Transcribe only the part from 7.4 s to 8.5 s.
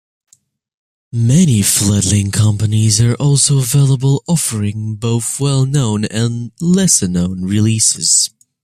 releases.